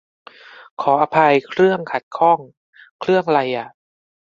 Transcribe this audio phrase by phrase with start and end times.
[0.81, 2.39] ขออภัย 'เครื่อง' ขัดข้อง
[2.99, 3.67] เครื่องไรอ่ะ?